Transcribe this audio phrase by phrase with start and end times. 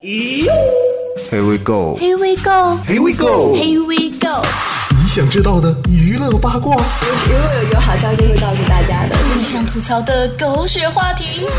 [0.00, 1.96] Here we go.
[1.96, 2.76] Here we go.
[2.86, 3.54] Here we go.
[3.54, 4.42] Here we go.
[4.90, 9.16] 你想知道的娱乐八卦，如果有有好消息会告诉大家的。
[9.36, 11.54] 你想吐槽的狗血话题，你管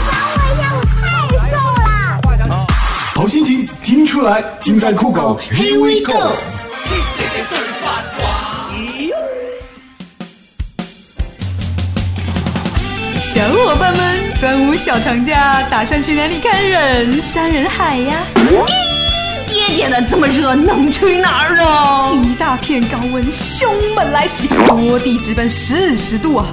[0.45, 0.73] 我呀，
[2.23, 2.67] 我太瘦了
[3.15, 5.39] 好心情听出来，尽在酷狗。
[5.51, 6.35] Here we go。
[13.21, 18.17] 小伙伴们，端午小长假打算去哪里看人山人海呀？
[19.47, 22.09] 爹爹的这么热，能去哪儿啊？
[22.11, 26.47] 一大片高温，凶猛来袭，多地直奔四十度啊！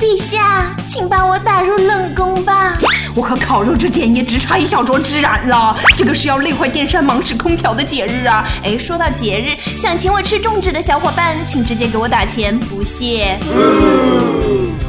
[0.00, 2.76] 陛下，请把我打入冷宫吧。
[3.14, 5.76] 我和烤肉之间也只差一小桌孜然了。
[5.96, 8.44] 这个是要累坏电扇、忙使空调的节日啊！
[8.64, 13.38] 哎，说到节日，想请我吃粽子的小伙伴，请直接给我打钱，不谢。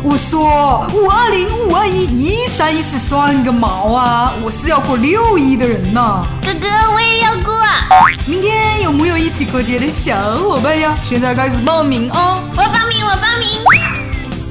[0.02, 4.34] 我说五二零、五二一、一三一四算个毛啊！
[4.42, 7.54] 我是要过六一的人呐、哥哥，我也要过。
[8.26, 10.96] 明天有没有一起过节的小伙伴呀？
[11.04, 12.40] 现在开始报名哦！
[12.56, 13.50] 我报名，我报名。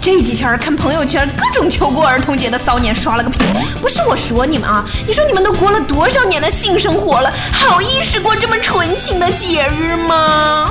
[0.02, 3.40] 这几天看朋友圈，各种求过儿童节的骚年刷了个屏。
[3.80, 10.70] 不是我说你们啊，你说你们都过了多少年的性生活了，好意思过这么纯情的节日吗？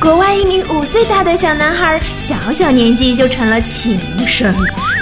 [0.00, 0.57] 国外一名
[0.98, 4.52] 五岁大的小男孩，小小年纪就成了情圣。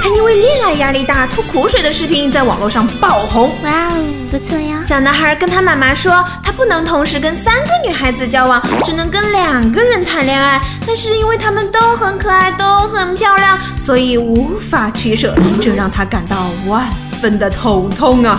[0.03, 3.49] 他因为恋爱压力大吐苦水的视频在网络上爆红。
[3.65, 4.83] 哇哦，不错呀！
[4.85, 10.61] 小男孩跟他妈妈说，他不能同时跟三个女孩子交往，只能跟两个人谈恋爱。
[10.87, 16.87] 但是因为他们都很可爱，都很漂亮，所以无法取舍，这让他感到万
[17.23, 18.39] 分的头痛啊。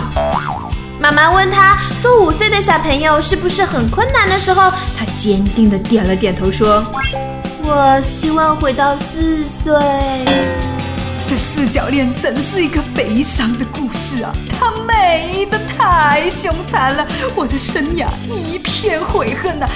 [1.00, 6.84] 妈妈问他做五岁的小朋友是不是很困难的时候，他坚定的点了点头，说
[7.70, 9.74] ：“我希望回到四岁。”
[11.28, 14.32] 这四角恋真是一个悲伤的故事啊！
[14.58, 19.68] 它美的太凶残了，我的生涯一片悔恨呐、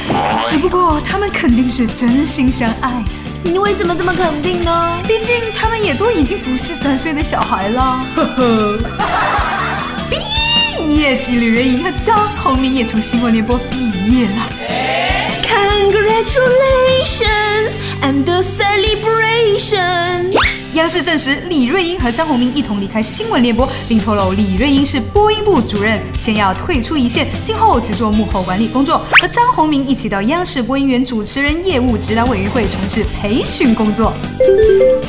[0.49, 2.91] 只不过他们肯定是真心相爱
[3.45, 4.99] 的，你为什么这么肯定呢？
[5.07, 8.03] 毕竟他们也都已经不是三岁的小孩了。
[8.17, 8.79] 呵呵。
[10.09, 15.12] 毕业季，吕人莹和张宏明也从新闻联播毕业了。
[15.93, 20.33] Congratulations and the celebration。
[20.75, 34.15] 央视证实，李瑞英和张宏明一同离开新闻联播，并透露李瑞英是播音部主任，先要退出一线，今后只做幕后管理工作，和张宏明一起到央视播音员主持人业务指导委员会从事培训工作。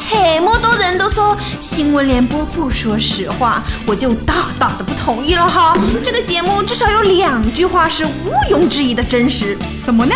[0.09, 5.78] 嘿，么多人都说新闻联播不说实话，我就大大的不同意了哈。
[6.03, 9.57] 这个节目至少有两句话是毋庸置疑的真实。
[9.81, 10.13] 什么呢？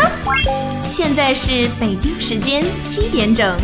[0.85, 3.55] 现在是北京时间七点整。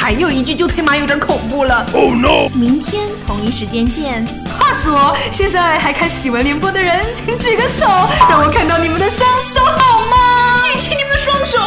[0.00, 1.84] 还有一句就他妈有点恐怖了。
[1.92, 2.48] Oh no！
[2.54, 4.24] 明天同一时间见。
[4.56, 7.84] 话说，现在还看喜闻联播的人，请举个手，
[8.30, 10.60] 让我看到你们的双手好吗？
[10.62, 11.58] 举起你们的双手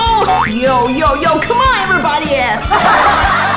[0.48, 2.32] ！Yo yo yo！Come on everybody！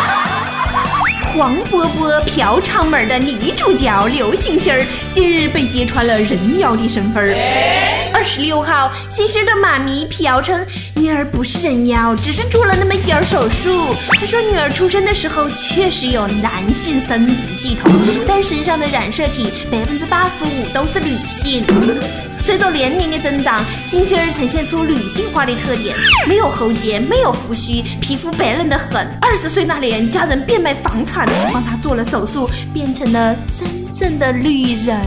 [1.35, 7.35] 黄渤渤嫖娼门的女主角刘星星儿近日被揭穿了人妖的身份儿。
[8.13, 10.65] 二十六号，星星的妈咪嫖称
[10.95, 13.97] 女儿不是人妖，只是做了那么一点儿手术。
[14.13, 17.91] 她说女儿出生的时候确实有男性生殖系统，
[18.29, 21.65] 但身上的染色体百分之八十五都是女性。
[22.45, 25.97] 随着年龄的增长，星星儿呈现出女性化的特点，
[26.29, 29.09] 没有喉结，没有胡须，皮肤白嫩的很。
[29.19, 35.01] 二十岁那年，家人变卖房产帮她做了手术，变成了真正的女人。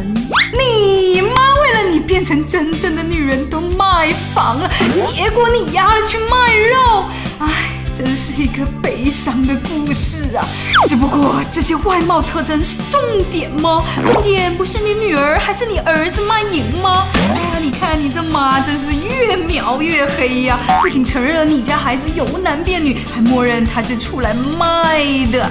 [0.51, 4.67] 你妈为了你变成真正的女人都卖房了，
[5.07, 7.05] 结果你丫的去卖肉，
[7.37, 7.76] 唉。
[7.97, 10.45] 真是一个悲伤的故事啊！
[10.85, 13.83] 只不过这些外貌特征是重点吗？
[14.05, 17.07] 重点不是你女儿还是你儿子卖淫吗？
[17.15, 25.49] 哎呀，你看你这妈真是越描越黑呀、不仅承认了你家孩子由男变女，还默认他是出来卖的。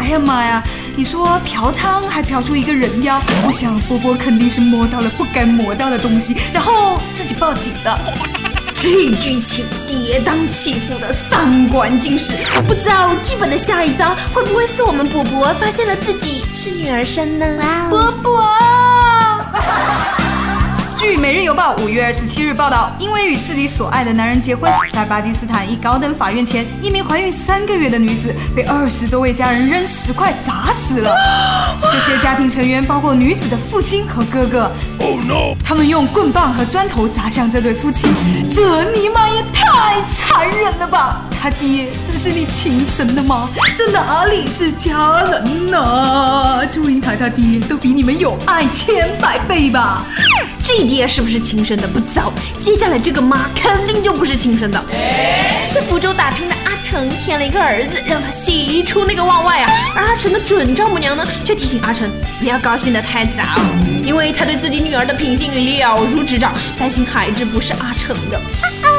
[0.00, 0.60] 哎呀妈呀！
[0.96, 8.41] 你说嫖娼还嫖出一个人妖，我想波波肯定是摸到了不该摸到的东西，然后自己报警的。
[8.82, 8.90] 这
[9.22, 12.32] 剧情跌宕起伏的三观尽失，
[12.66, 17.46] 不知道剧本的下一章会不会是我们伯伯发现了自己是女儿身呢？
[17.60, 18.81] 哇哦波波。
[21.02, 31.12] 据《每日邮报》五月二十七日报道，因为与自己所爱的男人结婚，在巴基斯坦一高等法院前，一名怀孕三个月的女子被二十多位家人扔石块砸死了。
[31.90, 34.70] 这些家庭成员包括女子的父亲和哥哥。
[35.00, 35.56] Oh no！
[35.64, 38.06] 他们用棍棒和砖头砸向这对夫妻，
[38.48, 41.22] 这尼玛也太太残忍了吧！
[41.40, 43.48] 他爹这是你亲生的吗？
[43.74, 46.62] 这哪里是家人呐？
[46.70, 50.04] 祝英台他爹都比你们有爱千百倍吧！
[50.62, 52.30] 这爹是不是亲生的不早，
[52.60, 54.78] 接下来这个妈肯定就不是亲生的。
[55.74, 59.72] 在福州打拼的阿成添了一个儿子，让他喜出那个望外啊！
[59.96, 63.42] 而阿成的准丈母娘呢，却提醒阿成不要高兴得太早，
[64.04, 68.40] 因为他对自己女儿的品性了如指掌，担心孩子不是阿成的。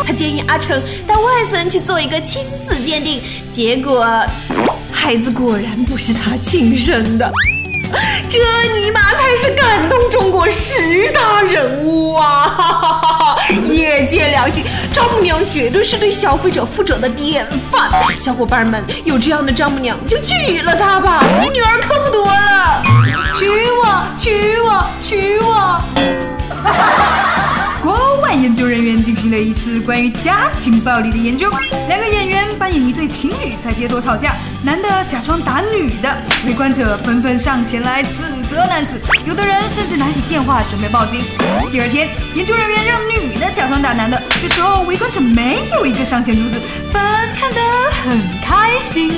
[0.05, 4.05] 他建议阿成带外孙去做一个亲子鉴定，结果
[4.91, 7.31] 孩子果然不是他亲生的。
[8.27, 8.39] 这
[8.75, 12.51] 尼玛才是感动中国十大人物啊！
[12.57, 17.91] 哈哈哈哈业界良心，丈母娘绝对是对消费者负责的典范。
[18.19, 22.81] 小伙伴们，有这样的丈母娘就娶了她吧，比女儿可不多了。
[23.37, 25.53] 娶我，娶我，娶我。
[25.53, 25.83] 哈
[26.63, 27.52] 哈哈哈
[27.83, 31.51] 国外研究人员进行了一次关于家庭暴力的研究。
[31.89, 38.97] 两个演员扮演一对情侣在街头吵架，男的假装打女的，围观者纷纷上前来指责男子，
[39.27, 41.19] 有的人甚至拿起电话准备报警。
[41.73, 47.59] 第二天，研究人员让女的假装打男的，这时候围观者没有一个上前阻止，反而看得
[48.01, 49.11] 很开心。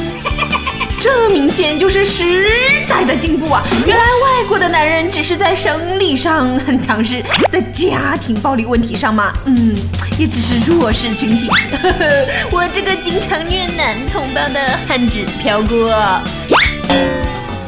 [1.06, 2.50] 这明显就是时
[2.90, 3.63] 代的进步啊！
[3.86, 9.75] 原来外国的男人只是在生理上很强势，在家庭暴力问题上嘛，嗯，
[10.18, 11.48] 也只是弱势群体。
[11.48, 15.94] 呵 呵我这个经常虐男同胞的汉子飘过。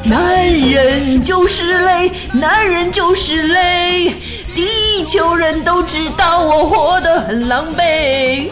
[0.04, 4.16] 男人就是累，男人就是累，
[4.56, 8.50] 地球人都知道我活得很狼狈。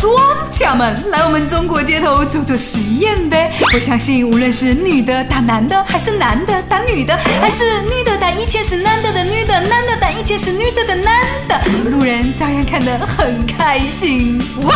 [0.00, 0.14] 专
[0.54, 3.52] 家们，来我们中国街头做做实验呗！
[3.74, 11.60] 我相信，无论是女的打男的，还是男的打女的，还是女的打以前是男的的女的，男的打以前是女的的男的，
[11.90, 14.40] 路人照样看得很开心。
[14.62, 14.74] 哇！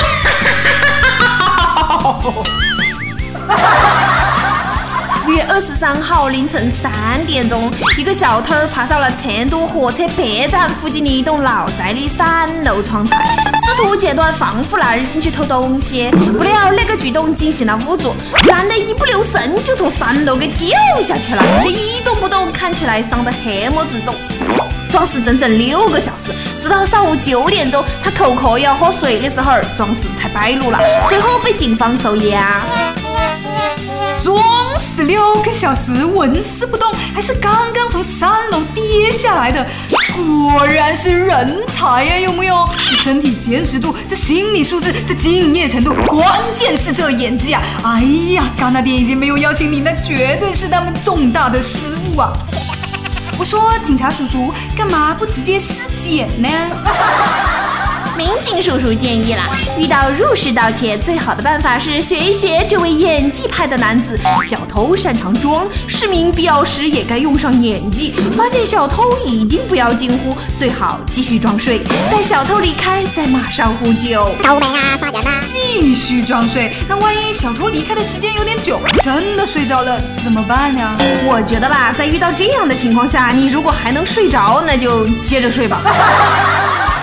[5.26, 6.90] 五月二十三号凌晨三
[7.26, 13.47] 点钟，一个小偷爬上了成都火车北站附近的一栋老宅的三楼窗台，
[13.78, 16.10] 图截断防护栏进去偷东西。
[16.36, 18.12] 不料那个举动惊醒了屋主，
[18.44, 24.12] 男的一不留神就从三楼给掉下去了，一动不动，看起来伤得黑么子重。
[24.90, 30.78] 装死整整六个小时，直到上午九点钟，他口渴要喝水的时候，装死才败露了，
[31.08, 32.62] 随后被警方收押。
[34.20, 34.42] 装
[34.78, 39.66] 十六个小时纹丝不动，还是刚刚从三楼跌下来的，
[40.14, 42.18] 果然是人才呀！
[42.18, 42.68] 有木有？
[42.88, 47.62] 这身体坚实度，这心理素质，这敬业程度，关键是这演技啊！
[47.82, 48.02] 哎
[48.34, 52.32] 呀，戛纳电影节没有邀请你，那绝对是他们重大的失误啊！
[53.38, 56.48] 我说，警察叔叔，干嘛不直接尸检呢？
[58.18, 59.44] 民警叔叔建议了，
[59.78, 64.18] 遇到入室盗窃，最好的办法是学一学这位演技派的男子。
[64.44, 68.12] 小偷擅长装，市民必要时也该用上演技。
[68.36, 71.80] 发现小偷一定不要惊呼，最好继续装睡，
[72.10, 74.28] 待小偷离开再马上呼救。
[74.42, 75.40] 倒霉啊，发展啊！
[75.46, 80.96] 继续装睡，那万一小偷离开的时间有点久，真的睡着了怎么办呀？
[81.24, 85.80] 我觉得吧，在遇到这样的情况下，你如果还能睡着，那就接着睡吧。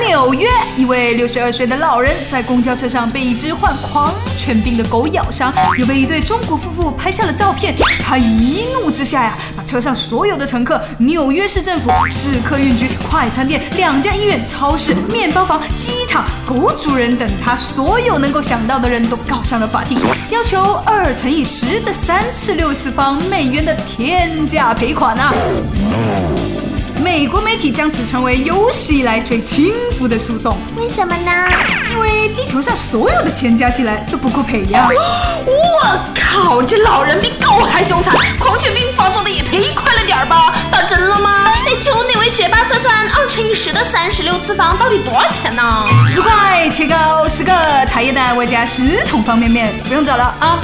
[0.00, 7.74] 纽约一位六十二岁的老人在公交车上被一只患狂犬病的狗咬伤，又被一对中国夫妇拍下了照片。
[8.00, 19.98] 他一怒之下呀，把车上所有的乘客、纽约市政府、市客运局、快餐店、两家医院、超市、面包房、机场、狗主人等他所有能够想到的人都告上了法庭，
[20.30, 25.34] 要求二乘以十的三次六次方美元的天价赔款啊！
[27.16, 30.58] 美国媒体将此称为有史以来最轻浮的诉讼。
[30.76, 31.30] 为什么呢？
[31.92, 34.88] 因为地球上所有的钱加起来都不够赔呀！
[35.46, 40.56] 我靠，这老人比狗还凶残，狂犬病发作的也忒快了点吧？
[40.72, 41.52] 打针了吗？
[41.68, 45.62] 哎，求哪位学霸算算二乘以十的三十六次方到底多少钱呢？
[46.08, 47.52] 十块切糕十个
[47.86, 50.58] 茶叶蛋，外加十桶方便面，不用找了啊！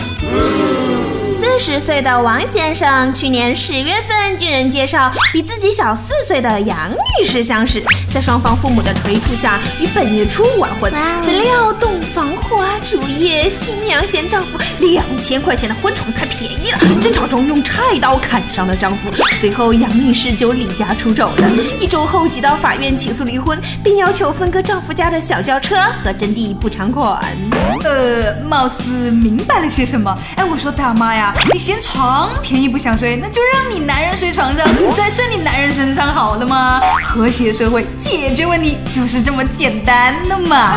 [1.51, 6.89] 四十岁的王先生，去年十月份经人介绍，比自己小四岁的杨
[7.21, 7.83] 女士相识，
[8.15, 10.93] 在双方父母的催促下，于本月初完婚。
[11.27, 19.11] 怎料洞房花烛夜，新娘嫌丈夫两千块钱的婚宠太便宜了，争吵中用菜刀砍伤了丈夫。
[19.41, 21.51] 随后杨女士就离家出走了。
[21.81, 27.21] 一周后，即到法院起诉离婚，并要求分割丈夫家的小轿车和征地补偿款。
[27.85, 30.17] 呃，貌似明白了些什么。
[30.37, 36.81] 哎，我说大妈呀，你嫌床便宜不想睡，那就让你男人睡床上，你再睡你男人身上好了吗？
[37.03, 40.75] 和谐社会解决问题就是这么简单的嘛。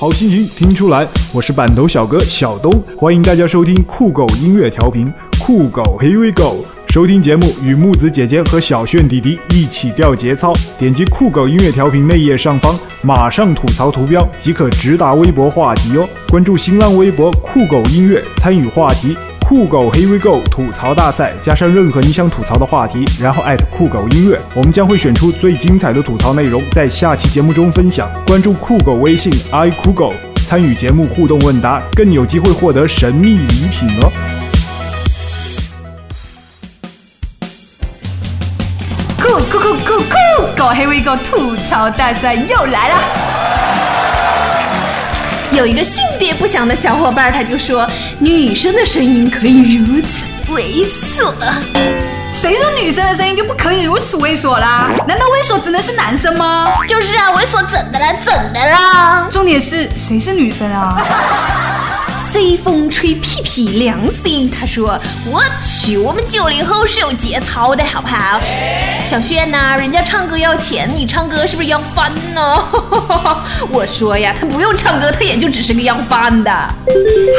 [0.00, 6.64] 好心情听出来，我是板头小哥小东，欢迎大家收听酷狗音乐调频，酷狗 Here we go。
[6.88, 16.08] 收听节目与木子姐姐和小炫弟弟一起掉节操，点击酷狗音乐调频内页上方马上吐槽图标即可直达微博话题哦。
[16.28, 19.14] 关注新浪微博酷狗音乐，参与话题
[19.46, 28.08] 酷狗 Here we go 吐槽大赛，加上任何你想吐槽的话题，然后艾特酷狗音乐，我们将会选出最精彩的吐槽内容，在下期节目中分享。
[28.26, 34.37] 关注酷狗微信 i 酷狗，参与节目互动问答，更有机会获得神秘礼品哦。
[40.74, 42.98] Here we go 吐槽大赛又来了。
[45.50, 51.32] 有一个性别不详的小伙伴，他就说女生的声音可以如此猥琐。
[52.30, 54.90] 谁说女生的声音就不可以如此猥琐啦？
[55.06, 56.72] 难道猥琐只能是男生吗？
[56.86, 58.06] 就是啊，猥琐怎的了？
[58.22, 59.26] 怎的啦？
[59.30, 61.02] 重点是谁是女生啊？
[62.32, 68.38] C 风吹屁屁凉心他说：“我去，我们九零后是有节操的，好不好？”
[69.04, 72.64] 小炫呐、人家唱歌要钱，你唱歌是不是要饭呢？
[73.72, 76.50] 我说呀，他不用唱歌，他也就只是个要饭的。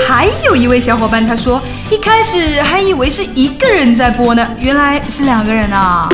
[0.07, 6.09] 还有一位小伙伴他说，一开始还以为是一个人在播呢，原来是两个人啊。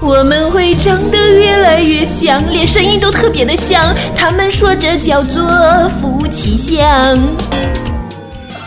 [0.00, 3.94] 我们会长得越来越像，连声音都特别的像。
[4.16, 5.42] 他们说这叫做
[6.00, 7.18] 夫妻相。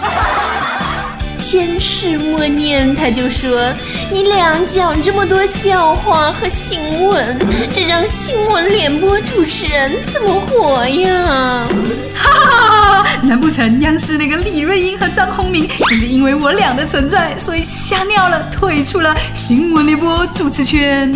[1.36, 3.74] 前世默念，他就说
[4.12, 7.38] ：“你俩讲这么多笑话和新闻，
[7.74, 11.68] 这让新闻联播主持人怎么活呀？”
[12.16, 13.18] 哈 哈哈！
[13.24, 21.12] 难不成央视那个李瑞英和张宏明就是因为我俩的存在，所以吓尿了，退出了新闻联播主持圈？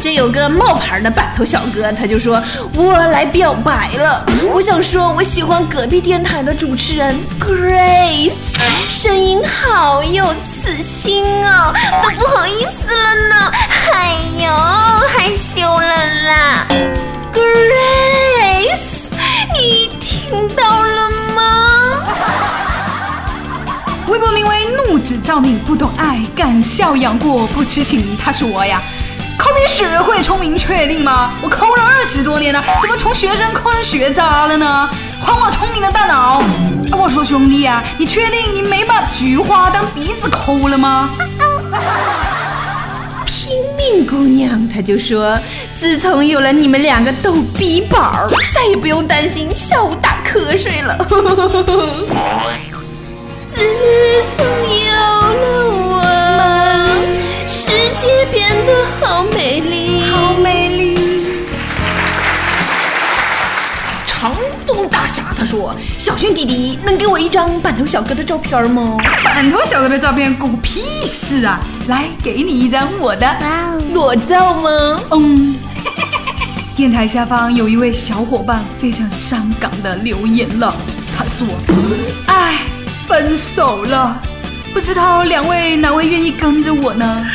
[0.00, 2.40] 这有个冒牌的板头小哥，他就说
[2.72, 8.54] ：“我来表白了，我想说我喜欢隔壁电台的主持人 Grace，
[8.88, 13.52] 声音好有磁性哦，都不好意思了呢，
[13.92, 14.48] 哎呦，
[15.08, 16.66] 害羞了啦
[17.34, 19.08] ，Grace，
[19.54, 21.42] 你听到了吗？”
[24.06, 28.16] 微博名为“怒指照命”，不懂爱，敢笑养过，不痴情。
[28.16, 28.80] 他是我呀。
[29.48, 31.30] 抠鼻屎会聪明，确定吗？
[31.40, 34.90] 我抠了二十多年了，怎么从学生抠成学渣了呢？
[35.24, 36.42] 还我聪明的大脑！
[36.92, 41.08] 我说兄弟啊，你确定你没把菊花当鼻子抠了吗？
[43.24, 45.38] 拼命姑娘，她就说
[45.80, 50.94] ：“自从有了你们两个逗逼宝，再也不用担心下午打瞌睡了。
[53.50, 53.64] 自
[54.36, 54.46] 从
[54.84, 55.67] 有了，
[57.98, 60.96] 界变得好美丽，好美丽。
[64.06, 64.32] 长
[64.64, 68.96] 风大侠他说：“小轩弟弟，能给我一张板头小哥的照片吗？
[69.24, 71.58] 板头小哥的照片关我屁事啊！
[71.88, 73.36] 来，给你一张我的。
[73.92, 75.00] 裸照吗？
[75.10, 75.56] 嗯。
[76.76, 80.72] 电台下方有一位小伙伴非常伤感的留言了，
[81.16, 81.44] 他说
[82.26, 82.60] ：“唉，
[83.08, 84.16] 分手了，
[84.72, 87.26] 不知道两位哪位愿意跟着我呢？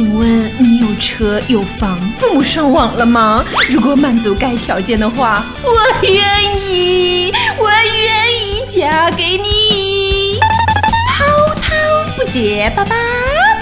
[0.00, 3.44] 请问你有车有房，父母双亡了吗？
[3.68, 5.70] 如果满足该条件的话，我
[6.08, 10.38] 愿意，我愿意嫁给你。
[11.06, 11.70] 滔滔
[12.16, 12.96] 不绝，爸爸，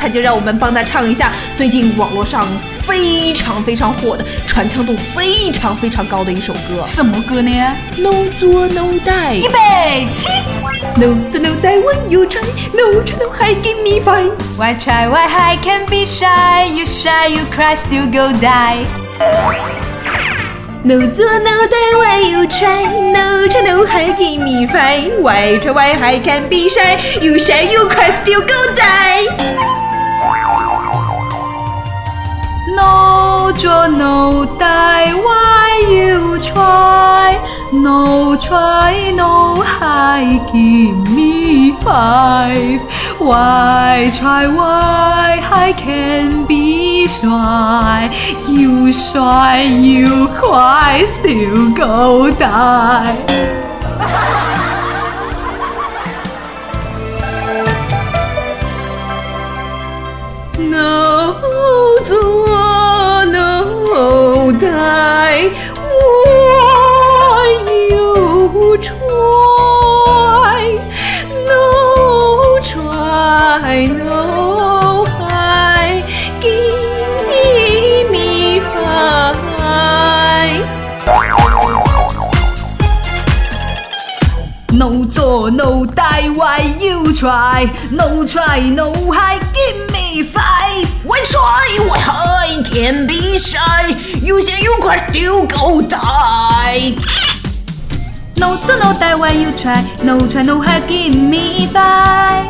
[0.00, 2.47] 他就让我们帮他唱一下最近网络上
[2.83, 6.85] 非常非常火的、传唱度非常非常高的一首歌。
[6.87, 7.50] 什么歌呢
[7.97, 10.28] ？No 作 No die，预备起。
[10.99, 12.43] No, to no that one you try.
[12.75, 14.35] No, try no high, give me five.
[14.59, 15.07] Why try?
[15.07, 15.55] Why high?
[15.62, 16.64] Can be shy.
[16.64, 18.83] You shy, you cry, still go die.
[20.85, 22.83] No, to no that why you try.
[23.14, 25.23] No, try no high, give me five.
[25.23, 25.71] Why try?
[25.71, 26.19] Why high?
[26.19, 26.99] Can be shy.
[27.23, 29.23] You shy, you cry, still go die.
[32.75, 37.38] No, to no that why you try.
[37.73, 42.81] No try, no hide, give me five.
[43.21, 48.09] Why try, why I can be shy?
[48.49, 53.59] You shy, you cry, still go die.
[60.59, 61.99] No
[87.19, 87.67] try?
[87.91, 90.87] No try, no hide, give me five.
[91.05, 91.67] Why try?
[91.89, 92.65] Why hide?
[92.73, 93.89] Can't be shy.
[94.23, 96.95] You say you cry, still go die.
[98.37, 99.83] No 做 no die, why you try?
[100.05, 102.47] No try, no hide, give me five.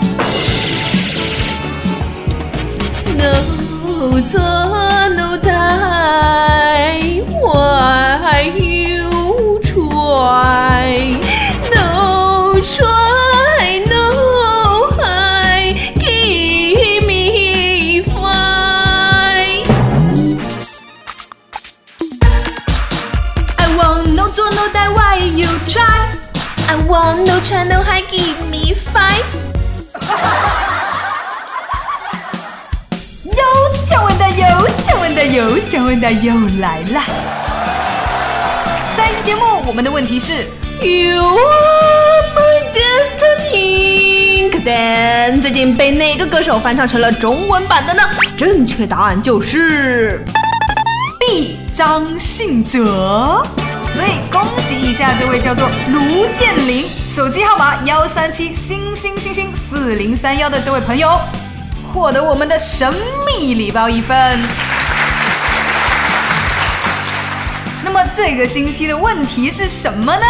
[3.16, 4.67] No 做
[35.88, 37.02] 问的又来啦！
[38.90, 40.44] 上一期节目我们的问题是
[40.82, 44.50] You are my destiny。
[44.50, 48.02] 可但最近被哪个歌手翻唱成了中文版的呢？
[48.36, 50.22] 正确答案就是
[51.20, 53.42] B 张信哲，
[53.90, 61.18] 所以恭喜一下这位叫做卢建林，手机号码幺三七星星星星四零三幺的这位朋友，
[61.94, 62.92] 获得我们的神
[63.26, 64.38] 秘礼包一份。
[67.90, 70.26] 那么这个星期的问题是什么呢？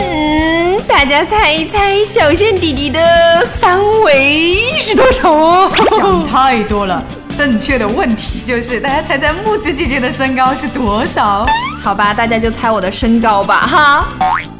[0.00, 5.70] 嗯，大家猜一猜小轩弟弟的三围是多少哦？
[5.88, 7.00] 想太多了。
[7.38, 11.46] 正确的问题就是，大家猜猜木子姐姐的身高是多少？
[11.80, 14.08] 好吧，大家就猜我的身高吧哈。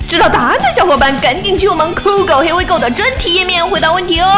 [0.08, 4.28] 知道答案的小伙伴赶紧去我们酷狗黑微狗的专题页面回答问题哦。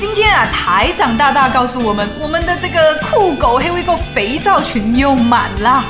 [0.00, 5.84] 今天啊，台长大大告诉我们，我们的这个酷狗黑微狗肥皂群又满啦。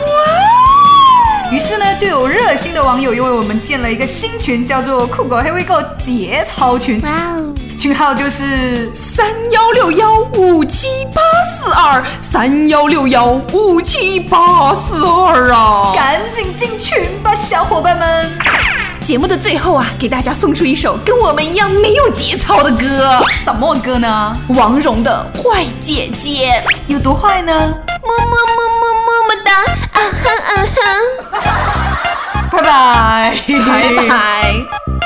[1.51, 7.01] 于是呢，就有热心的网友又为我们建了一个新群，叫做酷狗黑微购节操群。
[7.01, 7.55] 哇哦！
[7.79, 11.23] 群号就是三幺六幺五七八
[11.57, 15.93] 四二，三幺六幺五七八四二啊！
[15.95, 18.31] 赶紧进群吧，小伙伴们！
[19.01, 24.37] 节目的最后啊，给大家送出一首跟我们一样没有节操的歌，什么歌呢？
[24.49, 27.53] 王蓉的《坏姐姐》有多坏呢？
[27.53, 29.53] 么么么么么么哒，
[30.09, 32.49] 啊哈啊哈！
[32.51, 34.98] 拜拜，拜拜。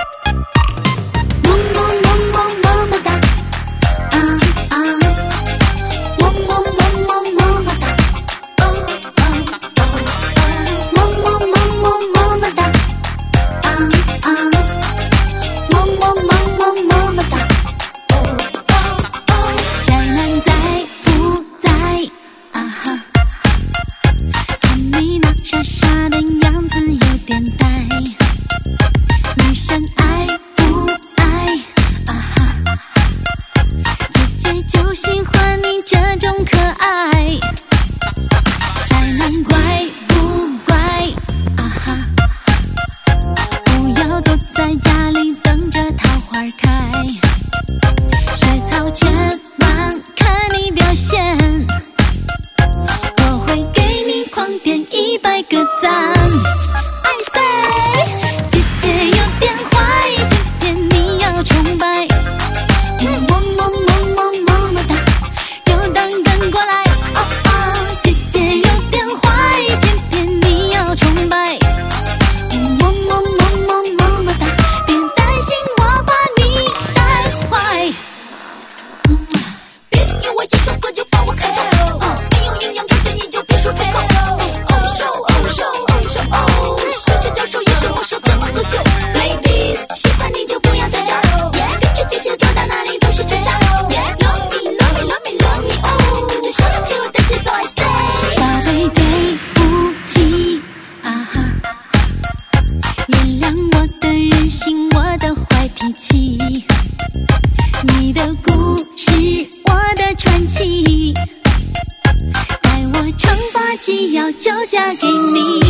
[114.42, 115.61] 就嫁给你。